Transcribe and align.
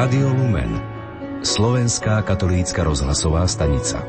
Rádio 0.00 0.32
Lumen. 0.32 0.80
Slovenská 1.44 2.24
katolícka 2.24 2.80
rozhlasová 2.80 3.44
stanica. 3.44 4.00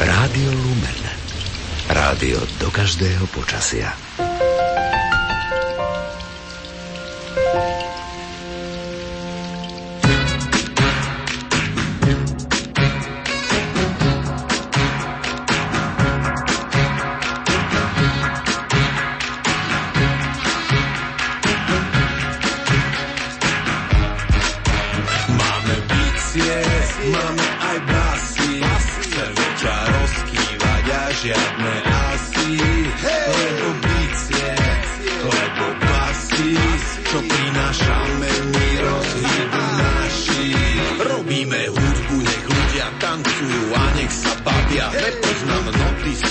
Rádio 0.00 0.48
Lumen. 0.56 1.00
Rádio 1.92 2.40
do 2.56 2.72
každého 2.72 3.28
počasia. 3.36 3.92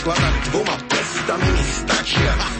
pokladaných 0.01 0.45
dvoma 0.49 0.75
prstami 0.89 1.45
mi 1.53 1.61
stačia. 1.61 2.50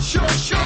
Show, 0.00 0.26
show, 0.28 0.56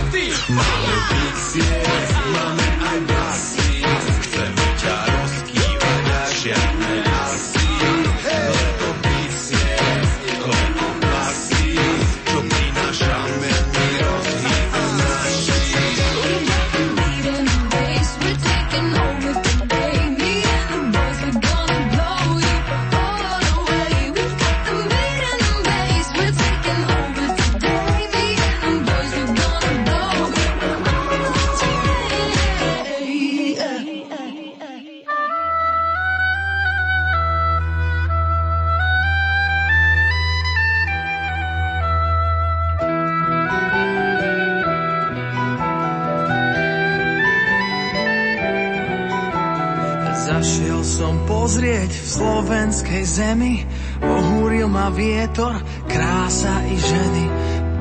zemi, 53.15 53.63
ohúril 54.03 54.67
ma 54.67 54.91
vietor, 54.91 55.55
krása 55.87 56.67
i 56.67 56.77
ženy. 56.77 57.27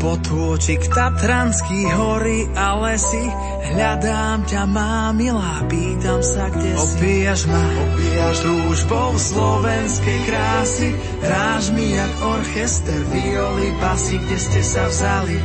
Potôčik 0.03 0.83
Tatranský 0.91 1.87
hory 1.95 2.43
a 2.59 2.75
lesy, 2.75 3.23
hľadám 3.71 4.43
ťa, 4.43 4.61
má 4.67 5.15
milá, 5.15 5.63
pýtam 5.71 6.19
sa, 6.19 6.51
kde 6.51 6.75
si. 6.75 6.99
Opíjaš 6.99 7.47
ma, 7.47 7.63
opíjaš 7.63 8.37
túžbou 8.43 9.15
slovenskej 9.15 10.19
krásy, 10.27 10.91
hráš 11.23 11.71
mi 11.71 11.95
jak 11.95 12.13
orchester, 12.19 12.99
violy, 13.15 13.69
basy, 13.79 14.19
kde 14.19 14.37
ste 14.43 14.61
sa 14.61 14.83
vzali. 14.91 15.39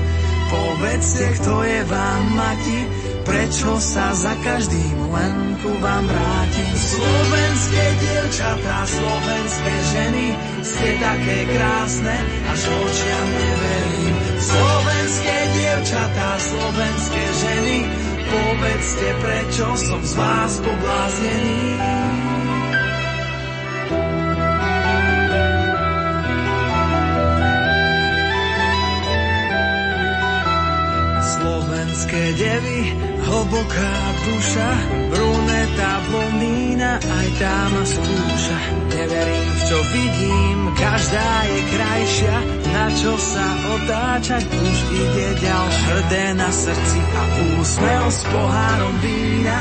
Povedzte, 0.50 1.24
kto 1.38 1.54
je 1.62 1.80
vám 1.86 2.22
mati, 2.34 2.78
prečo 3.28 3.76
sa 3.76 4.16
za 4.16 4.32
každým 4.40 4.96
len 5.12 5.36
ku 5.60 5.68
vám 5.84 6.04
vrátim. 6.08 6.72
Slovenské 6.72 7.84
dievčatá, 8.00 8.76
slovenské 8.88 9.74
ženy, 9.92 10.26
ste 10.64 10.88
také 10.96 11.38
krásne, 11.52 12.16
až 12.48 12.60
očiam 12.72 13.28
neverím. 13.28 14.14
Slovenské 14.40 15.36
dievčatá, 15.60 16.30
slovenské 16.40 17.24
ženy, 17.44 17.76
povedzte, 18.32 19.08
prečo 19.20 19.66
som 19.76 20.00
z 20.00 20.12
vás 20.16 20.52
pobláznený. 20.64 21.60
Slovenské 31.38 32.22
devy, 32.40 33.07
hlboká 33.28 33.94
duša, 34.24 34.70
bruneta, 35.12 35.90
blondína, 36.08 36.92
aj 36.96 37.28
tá 37.36 37.56
ma 37.68 37.84
skúša. 37.84 38.58
Neverím, 38.88 39.48
v 39.52 39.62
čo 39.68 39.78
vidím, 39.92 40.58
každá 40.74 41.30
je 41.44 41.60
krajšia, 41.68 42.36
na 42.72 42.86
čo 42.96 43.12
sa 43.20 43.46
otáčať 43.76 44.44
už 44.48 44.76
ide 44.96 45.28
ďalšia. 45.44 45.86
Hrdé 45.88 46.26
na 46.36 46.50
srdci 46.50 46.98
a 47.00 47.22
úsmev 47.60 48.04
s 48.08 48.20
pohárom 48.28 48.94
vína, 49.04 49.58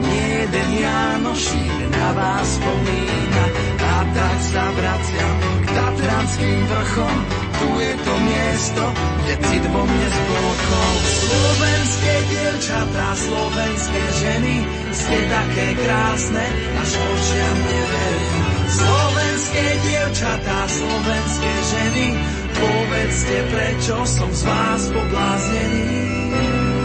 nie 0.00 0.24
jeden 0.40 0.70
Janošík 0.80 1.76
na 1.92 2.08
vás 2.16 2.48
spomína. 2.56 3.44
A 3.80 3.96
tak 4.16 4.38
sa 4.40 4.64
vraciam 4.72 5.36
k 5.60 5.66
Tatranským 5.76 6.60
vrchom, 6.68 7.16
je 7.66 7.92
to 8.04 8.14
miesto, 8.24 8.84
kde 9.24 9.34
cit 9.36 9.64
vo 9.68 9.82
mne 9.84 10.08
zblokol. 10.08 10.92
Slovenské 11.04 12.14
dievčatá, 12.32 13.08
slovenské 13.16 14.02
ženy, 14.20 14.56
ste 14.92 15.18
také 15.28 15.66
krásne, 15.76 16.44
až 16.80 16.90
očiam 16.96 17.56
neverím. 17.60 18.44
Slovenské 18.70 19.64
dievčatá, 19.84 20.58
slovenské 20.70 21.52
ženy, 21.74 22.06
povedzte, 22.54 23.36
prečo 23.50 23.96
som 24.08 24.30
z 24.32 24.42
vás 24.46 24.82
pobláznený. 24.88 26.79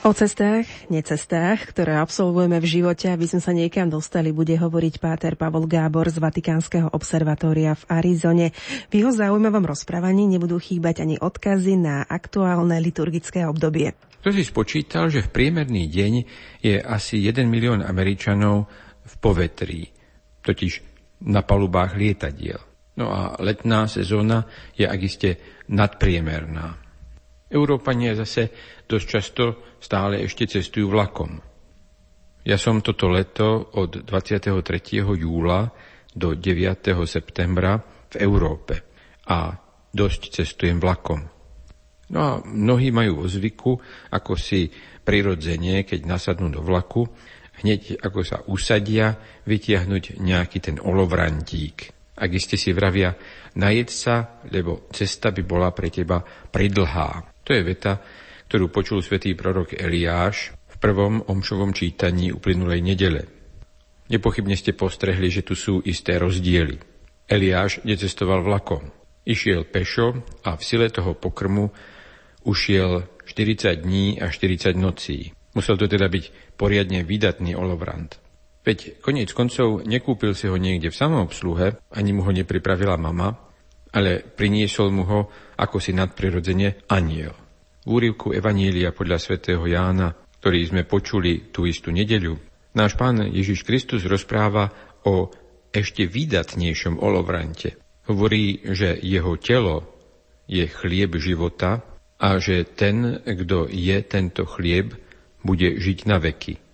O 0.00 0.12
cestách, 0.12 0.68
necestách, 0.92 1.72
ktoré 1.72 1.96
absolvujeme 1.96 2.60
v 2.60 2.68
živote, 2.68 3.08
aby 3.08 3.24
sme 3.24 3.40
sa 3.40 3.56
niekam 3.56 3.88
dostali, 3.88 4.28
bude 4.28 4.60
hovoriť 4.60 5.00
páter 5.00 5.40
Pavol 5.40 5.64
Gábor 5.64 6.04
z 6.12 6.20
Vatikánskeho 6.20 6.92
observatória 6.92 7.72
v 7.72 7.84
Arizone. 7.96 8.52
V 8.88 9.00
jeho 9.00 9.08
zaujímavom 9.08 9.64
rozprávaní 9.64 10.28
nebudú 10.28 10.60
chýbať 10.60 11.00
ani 11.00 11.16
odkazy 11.16 11.80
na 11.80 12.04
aktuálne 12.04 12.76
liturgické 12.76 13.48
obdobie. 13.48 13.96
Kto 14.20 14.36
si 14.36 14.44
spočítal, 14.44 15.08
že 15.08 15.24
v 15.24 15.32
priemerný 15.32 15.88
deň 15.88 16.12
je 16.60 16.76
asi 16.76 17.24
1 17.24 17.40
milión 17.48 17.80
Američanov 17.80 18.68
v 19.04 19.14
povetrí, 19.16 19.88
totiž 20.44 20.84
na 21.24 21.40
palubách 21.40 21.96
lietadiel. 21.96 22.69
No 23.00 23.08
a 23.08 23.32
letná 23.40 23.88
sezóna 23.88 24.44
je 24.76 24.84
ak 24.84 25.00
iste 25.00 25.30
nadpriemerná. 25.72 26.76
Európania 27.48 28.12
zase 28.12 28.52
dosť 28.84 29.06
často 29.08 29.44
stále 29.80 30.20
ešte 30.20 30.44
cestujú 30.44 30.92
vlakom. 30.92 31.40
Ja 32.44 32.60
som 32.60 32.84
toto 32.84 33.08
leto 33.08 33.72
od 33.72 34.04
23. 34.04 34.52
júla 35.00 35.72
do 36.12 36.36
9. 36.36 36.92
septembra 37.08 37.80
v 38.12 38.14
Európe 38.20 38.74
a 39.32 39.56
dosť 39.90 40.40
cestujem 40.44 40.76
vlakom. 40.76 41.24
No 42.10 42.18
a 42.20 42.30
mnohí 42.44 42.92
majú 42.92 43.24
o 43.24 43.30
zvyku, 43.30 43.72
ako 44.12 44.34
si 44.36 44.68
prirodzene, 45.06 45.88
keď 45.88 46.04
nasadnú 46.04 46.52
do 46.52 46.60
vlaku, 46.60 47.06
hneď 47.64 48.02
ako 48.02 48.20
sa 48.26 48.42
usadia, 48.50 49.16
vytiahnuť 49.46 50.20
nejaký 50.20 50.58
ten 50.58 50.76
olovrantík. 50.76 51.99
Ak 52.20 52.30
iste 52.36 52.60
si 52.60 52.76
vravia, 52.76 53.16
najed 53.56 53.88
sa, 53.88 54.44
lebo 54.52 54.92
cesta 54.92 55.32
by 55.32 55.40
bola 55.40 55.72
pre 55.72 55.88
teba 55.88 56.20
pridlhá. 56.52 57.40
To 57.48 57.50
je 57.56 57.64
veta, 57.64 57.96
ktorú 58.44 58.68
počul 58.68 59.00
svätý 59.00 59.32
prorok 59.32 59.72
Eliáš 59.72 60.52
v 60.52 60.76
prvom 60.76 61.24
omšovom 61.24 61.72
čítaní 61.72 62.28
uplynulej 62.28 62.84
nedele. 62.84 63.24
Nepochybne 64.12 64.52
ste 64.52 64.76
postrehli, 64.76 65.32
že 65.32 65.46
tu 65.46 65.56
sú 65.56 65.80
isté 65.80 66.20
rozdiely. 66.20 66.76
Eliáš 67.30 67.80
necestoval 67.86 68.44
vlakom. 68.44 68.90
Išiel 69.24 69.64
pešo 69.64 70.20
a 70.44 70.58
v 70.58 70.62
sile 70.66 70.90
toho 70.92 71.16
pokrmu 71.16 71.72
ušiel 72.44 73.06
40 73.24 73.86
dní 73.86 74.18
a 74.18 74.28
40 74.28 74.74
nocí. 74.74 75.30
Musel 75.54 75.78
to 75.78 75.86
teda 75.86 76.10
byť 76.10 76.56
poriadne 76.58 77.06
vydatný 77.06 77.54
olovrant. 77.54 78.18
Veď 78.60 79.00
koniec 79.00 79.32
koncov 79.32 79.88
nekúpil 79.88 80.36
si 80.36 80.44
ho 80.44 80.56
niekde 80.60 80.92
v 80.92 80.98
samoobsluhe, 81.00 81.80
ani 81.96 82.10
mu 82.12 82.20
ho 82.28 82.32
nepripravila 82.32 83.00
mama, 83.00 83.32
ale 83.96 84.20
priniesol 84.20 84.92
mu 84.92 85.02
ho 85.08 85.20
ako 85.56 85.80
si 85.80 85.96
nadprirodzene 85.96 86.86
aniel. 86.92 87.32
V 87.80 87.88
úrivku 87.88 88.36
Evanília 88.36 88.92
podľa 88.92 89.16
svätého 89.16 89.64
Jána, 89.64 90.12
ktorý 90.12 90.60
sme 90.68 90.82
počuli 90.84 91.48
tú 91.48 91.64
istú 91.64 91.88
nedeľu, 91.88 92.36
náš 92.76 92.94
pán 93.00 93.24
Ježiš 93.32 93.64
Kristus 93.64 94.04
rozpráva 94.04 94.68
o 95.08 95.32
ešte 95.72 96.04
výdatnejšom 96.04 97.00
olovrante. 97.00 97.80
Hovorí, 98.10 98.60
že 98.76 98.98
jeho 99.00 99.40
telo 99.40 99.96
je 100.50 100.66
chlieb 100.66 101.16
života 101.16 101.80
a 102.20 102.36
že 102.36 102.68
ten, 102.68 103.22
kto 103.24 103.70
je 103.70 103.96
tento 104.04 104.44
chlieb, 104.44 104.92
bude 105.40 105.80
žiť 105.80 105.98
na 106.04 106.20
veky. 106.20 106.69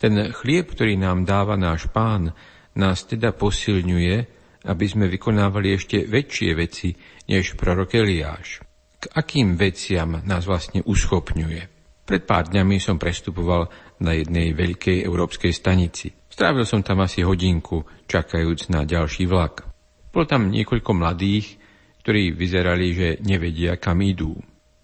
Ten 0.00 0.32
chlieb, 0.32 0.72
ktorý 0.72 0.96
nám 0.96 1.28
dáva 1.28 1.60
náš 1.60 1.84
pán, 1.92 2.32
nás 2.72 3.04
teda 3.04 3.36
posilňuje, 3.36 4.16
aby 4.64 4.84
sme 4.88 5.12
vykonávali 5.12 5.76
ešte 5.76 6.08
väčšie 6.08 6.50
veci, 6.56 6.96
než 7.28 7.52
prorok 7.60 8.00
Eliáš. 8.00 8.64
K 8.96 9.04
akým 9.12 9.60
veciam 9.60 10.24
nás 10.24 10.48
vlastne 10.48 10.80
uschopňuje? 10.80 11.62
Pred 12.08 12.22
pár 12.24 12.48
dňami 12.48 12.80
som 12.80 12.96
prestupoval 12.96 13.68
na 14.00 14.16
jednej 14.16 14.56
veľkej 14.56 15.04
európskej 15.04 15.52
stanici. 15.52 16.08
Strávil 16.32 16.64
som 16.64 16.80
tam 16.80 17.04
asi 17.04 17.20
hodinku, 17.20 17.84
čakajúc 18.08 18.72
na 18.72 18.88
ďalší 18.88 19.28
vlak. 19.28 19.68
Bolo 20.08 20.24
tam 20.24 20.48
niekoľko 20.48 20.90
mladých, 20.96 21.60
ktorí 22.00 22.32
vyzerali, 22.32 22.88
že 22.96 23.08
nevedia, 23.20 23.76
kam 23.76 24.00
idú. 24.00 24.32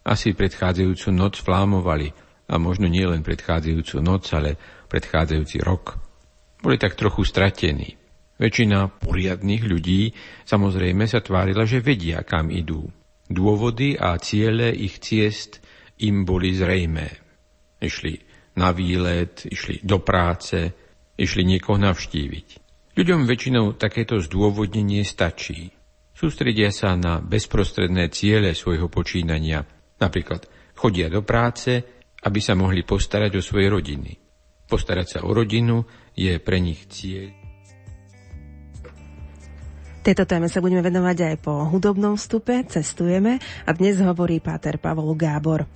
Asi 0.07 0.37
predchádzajúcu 0.37 1.09
noc 1.11 1.41
flámovali, 1.41 2.12
a 2.47 2.55
možno 2.57 2.87
nie 2.87 3.03
len 3.03 3.26
predchádzajúcu 3.26 3.97
noc, 4.03 4.31
ale 4.35 4.55
predchádzajúci 4.87 5.59
rok. 5.62 5.99
Boli 6.62 6.79
tak 6.79 6.95
trochu 6.95 7.26
stratení. 7.26 7.99
Väčšina 8.37 9.00
poriadných 9.00 9.65
ľudí 9.65 10.12
samozrejme 10.45 11.09
sa 11.09 11.25
tvárila, 11.25 11.65
že 11.65 11.81
vedia, 11.81 12.21
kam 12.23 12.53
idú. 12.53 12.85
Dôvody 13.26 13.97
a 13.97 14.15
ciele 14.21 14.71
ich 14.71 15.00
ciest 15.03 15.59
im 16.05 16.23
boli 16.29 16.53
zrejmé. 16.53 17.09
Išli 17.81 18.21
na 18.61 18.71
výlet, 18.76 19.49
išli 19.49 19.83
do 19.83 20.00
práce, 20.05 20.73
išli 21.17 21.43
niekoho 21.49 21.81
navštíviť. 21.81 22.49
Ľuďom 22.97 23.29
väčšinou 23.29 23.76
takéto 23.76 24.17
zdôvodnenie 24.21 25.05
stačí. 25.05 25.73
Sústredia 26.17 26.73
sa 26.73 26.97
na 26.97 27.21
bezprostredné 27.21 28.09
ciele 28.09 28.57
svojho 28.57 28.88
počínania. 28.88 29.65
Napríklad 30.00 30.49
chodia 30.73 31.12
do 31.12 31.21
práce, 31.21 31.96
aby 32.26 32.40
sa 32.42 32.59
mohli 32.59 32.83
postarať 32.83 33.38
o 33.38 33.42
svoje 33.42 33.71
rodiny. 33.71 34.18
Postarať 34.66 35.06
sa 35.06 35.18
o 35.23 35.30
rodinu 35.30 35.87
je 36.18 36.35
pre 36.42 36.59
nich 36.59 36.90
cieľ 36.90 37.47
Tejto 40.06 40.23
téme 40.23 40.47
sa 40.47 40.62
budeme 40.62 40.87
venovať 40.87 41.35
aj 41.35 41.37
po 41.42 41.66
hudobnom 41.66 42.14
vstupe, 42.14 42.62
cestujeme 42.71 43.42
a 43.66 43.71
dnes 43.75 43.99
hovorí 43.99 44.38
páter 44.38 44.78
Pavol 44.78 45.18
Gábor. 45.18 45.66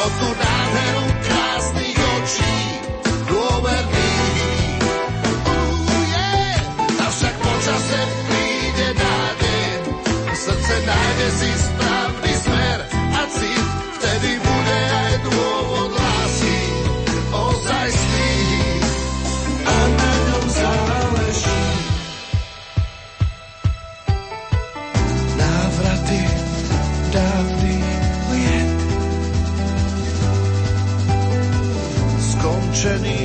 O 0.00 0.08
tú 0.18 0.39
Jenny. 32.82 33.19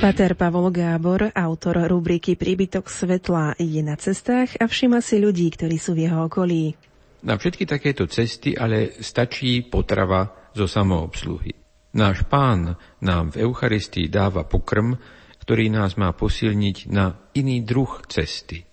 Pater 0.00 0.32
Pavol 0.32 0.72
Gábor, 0.72 1.28
autor 1.36 1.84
rubriky 1.84 2.32
Príbytok 2.32 2.88
svetla, 2.88 3.52
je 3.60 3.84
na 3.84 4.00
cestách 4.00 4.56
a 4.56 4.64
všima 4.64 5.04
si 5.04 5.20
ľudí, 5.20 5.52
ktorí 5.52 5.76
sú 5.76 5.92
v 5.92 6.08
jeho 6.08 6.24
okolí. 6.24 6.72
Na 7.20 7.36
všetky 7.36 7.68
takéto 7.68 8.08
cesty 8.08 8.56
ale 8.56 8.96
stačí 9.04 9.60
potrava 9.60 10.48
zo 10.56 10.64
samoobsluhy. 10.64 11.52
Náš 12.00 12.24
pán 12.32 12.80
nám 13.04 13.36
v 13.36 13.44
Eucharistii 13.44 14.08
dáva 14.08 14.48
pokrm, 14.48 14.96
ktorý 15.44 15.68
nás 15.68 16.00
má 16.00 16.16
posilniť 16.16 16.88
na 16.88 17.20
iný 17.36 17.60
druh 17.60 18.00
cesty. 18.08 18.64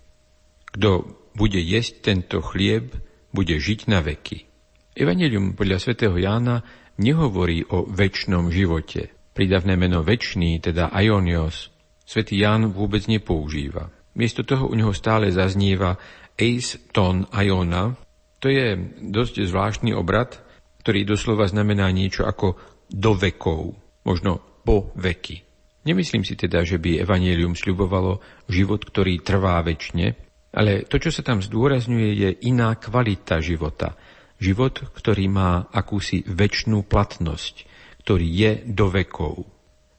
Kto 0.79 1.12
bude 1.36 1.60
jesť 1.60 2.07
tento 2.07 2.39
chlieb, 2.39 2.96
bude 3.36 3.60
žiť 3.60 3.91
na 3.91 4.00
veky. 4.00 4.48
Evangelium 4.96 5.60
podľa 5.60 5.84
svätého 5.84 6.15
Jána 6.15 6.63
nehovorí 6.96 7.67
o 7.67 7.84
väčšnom 7.84 8.48
živote. 8.48 9.16
Pridavné 9.38 9.77
meno 9.77 10.01
väčší, 10.01 10.58
teda 10.58 10.89
aionios, 10.89 11.70
svätý 12.01 12.41
Ján 12.41 12.74
vôbec 12.74 13.06
nepoužíva. 13.06 13.94
Miesto 14.17 14.41
toho 14.41 14.65
u 14.65 14.74
neho 14.74 14.89
stále 14.98 15.29
zaznieva 15.29 15.94
eis 16.34 16.74
ton 16.89 17.29
aiona. 17.29 17.94
To 18.41 18.50
je 18.50 18.74
dosť 19.13 19.46
zvláštny 19.46 19.94
obrad, 19.94 20.41
ktorý 20.82 21.06
doslova 21.06 21.46
znamená 21.46 21.86
niečo 21.94 22.25
ako 22.25 22.58
do 22.89 23.13
vekov, 23.13 23.77
možno 24.01 24.41
po 24.65 24.89
veky. 24.98 25.46
Nemyslím 25.86 26.25
si 26.25 26.34
teda, 26.34 26.65
že 26.65 26.82
by 26.82 27.06
Evangelium 27.06 27.53
sľubovalo 27.53 28.17
život, 28.50 28.89
ktorý 28.89 29.22
trvá 29.22 29.62
väčšine, 29.62 30.17
ale 30.58 30.89
to, 30.89 30.98
čo 30.98 31.13
sa 31.13 31.22
tam 31.22 31.46
zdôrazňuje, 31.46 32.10
je 32.10 32.29
iná 32.50 32.74
kvalita 32.74 33.38
života. 33.38 33.94
Život, 34.41 34.98
ktorý 34.98 35.29
má 35.29 35.70
akúsi 35.70 36.25
väčšnú 36.25 36.89
platnosť, 36.89 37.76
ktorý 38.07 38.23
je 38.23 38.51
do 38.71 38.87
vekov. 38.87 39.43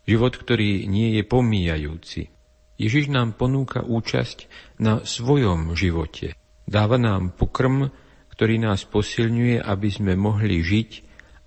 Život, 0.08 0.40
ktorý 0.40 0.88
nie 0.88 1.20
je 1.20 1.28
pomíjajúci. 1.28 2.32
Ježiš 2.80 3.12
nám 3.12 3.36
ponúka 3.36 3.84
účasť 3.84 4.48
na 4.80 5.04
svojom 5.04 5.76
živote. 5.76 6.32
Dáva 6.64 6.96
nám 6.96 7.36
pokrm, 7.36 7.92
ktorý 8.32 8.64
nás 8.64 8.88
posilňuje, 8.88 9.60
aby 9.60 9.88
sme 9.92 10.16
mohli 10.16 10.64
žiť 10.64 10.90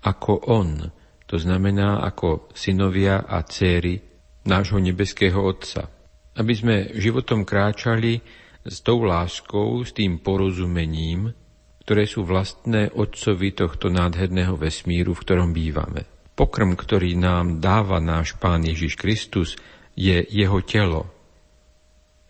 ako 0.06 0.54
On, 0.54 0.86
to 1.26 1.34
znamená 1.34 1.98
ako 2.06 2.54
synovia 2.54 3.26
a 3.26 3.42
céry 3.42 3.98
nášho 4.46 4.78
nebeského 4.78 5.42
Otca. 5.42 5.90
Aby 6.38 6.54
sme 6.54 6.76
životom 6.94 7.42
kráčali 7.42 8.22
s 8.62 8.86
tou 8.86 9.02
láskou, 9.02 9.82
s 9.82 9.90
tým 9.90 10.22
porozumením, 10.22 11.26
ktoré 11.82 12.06
sú 12.06 12.22
vlastné 12.22 12.94
Otcovi 12.94 13.50
tohto 13.50 13.90
nádherného 13.90 14.54
vesmíru, 14.54 15.18
v 15.18 15.22
ktorom 15.26 15.50
bývame. 15.50 16.21
Pokrm, 16.32 16.72
ktorý 16.72 17.12
nám 17.16 17.60
dáva 17.60 18.00
náš 18.00 18.36
Pán 18.40 18.64
Ježiš 18.64 18.96
Kristus, 18.96 19.60
je 19.92 20.24
jeho 20.24 20.58
telo. 20.64 21.12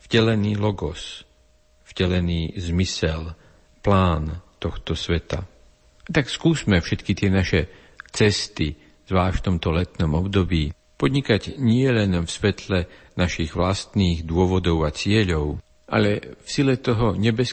Vtelený 0.02 0.59
logos, 0.59 1.23
vtelený 1.87 2.59
zmysel, 2.59 3.38
plán 3.82 4.42
tohto 4.59 4.99
sveta. 4.99 5.47
Tak 6.06 6.26
skúsme 6.26 6.82
všetky 6.82 7.12
tie 7.14 7.30
naše 7.30 7.71
cesty, 8.11 8.75
zvlášť 9.06 9.37
v 9.38 9.47
tomto 9.47 9.68
letnom 9.71 10.12
období, 10.18 10.75
podnikať 10.99 11.59
nie 11.59 11.87
len 11.90 12.14
v 12.14 12.30
svetle 12.30 12.87
našich 13.18 13.59
vlastných 13.59 14.23
dôvodov 14.23 14.87
a 14.87 14.94
cieľov, 14.94 15.59
ale 15.90 16.38
v 16.42 16.49
sile 16.49 16.78
toho 16.78 17.18
nebeského 17.18 17.50